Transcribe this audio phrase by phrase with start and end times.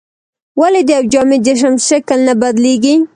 [0.59, 2.95] ولې د یو جامد جسم شکل نه بدلیږي؟